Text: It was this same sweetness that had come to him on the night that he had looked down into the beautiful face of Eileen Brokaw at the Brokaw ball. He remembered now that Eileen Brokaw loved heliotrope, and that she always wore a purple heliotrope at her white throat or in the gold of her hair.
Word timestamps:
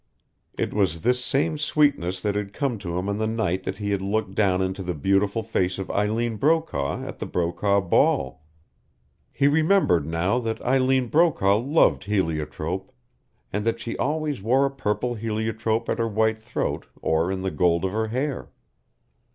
It 0.57 0.73
was 0.73 1.01
this 1.01 1.23
same 1.23 1.59
sweetness 1.59 2.23
that 2.23 2.33
had 2.33 2.53
come 2.53 2.79
to 2.79 2.97
him 2.97 3.07
on 3.07 3.19
the 3.19 3.27
night 3.27 3.61
that 3.65 3.77
he 3.77 3.91
had 3.91 4.01
looked 4.01 4.33
down 4.33 4.59
into 4.59 4.81
the 4.81 4.95
beautiful 4.95 5.43
face 5.43 5.77
of 5.77 5.91
Eileen 5.91 6.37
Brokaw 6.37 7.03
at 7.05 7.19
the 7.19 7.27
Brokaw 7.27 7.81
ball. 7.81 8.41
He 9.31 9.47
remembered 9.47 10.07
now 10.07 10.39
that 10.39 10.59
Eileen 10.65 11.05
Brokaw 11.05 11.57
loved 11.59 12.05
heliotrope, 12.05 12.91
and 13.53 13.63
that 13.63 13.79
she 13.79 13.95
always 13.95 14.41
wore 14.41 14.65
a 14.65 14.71
purple 14.71 15.13
heliotrope 15.13 15.87
at 15.87 15.99
her 15.99 16.07
white 16.09 16.39
throat 16.39 16.87
or 16.99 17.31
in 17.31 17.43
the 17.43 17.51
gold 17.51 17.85
of 17.85 17.91
her 17.91 18.07
hair. 18.07 18.49